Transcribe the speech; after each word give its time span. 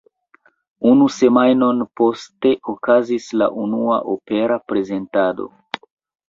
Unu 0.91 1.09
semajnon 1.17 1.83
poste 2.01 2.53
okazis 2.73 3.27
la 3.43 3.49
unua 3.65 3.99
opera 4.15 4.59
prezentado. 4.73 5.49